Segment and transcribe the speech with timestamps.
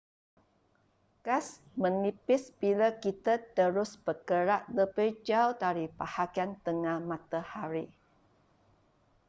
[1.27, 1.47] gas
[1.83, 7.85] menipis bila kita terus bergerak lebih jauh dari bahagian tengah matahari